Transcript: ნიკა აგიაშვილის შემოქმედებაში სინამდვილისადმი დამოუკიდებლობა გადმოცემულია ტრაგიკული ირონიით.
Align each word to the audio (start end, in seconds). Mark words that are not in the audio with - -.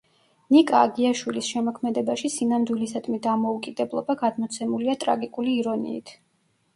ნიკა 0.53 0.77
აგიაშვილის 0.85 1.49
შემოქმედებაში 1.55 2.31
სინამდვილისადმი 2.35 3.17
დამოუკიდებლობა 3.25 4.15
გადმოცემულია 4.23 4.97
ტრაგიკული 5.05 5.55
ირონიით. 5.59 6.15